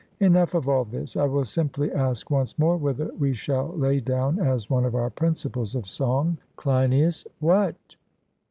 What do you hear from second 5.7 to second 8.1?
of song CLEINIAS: What?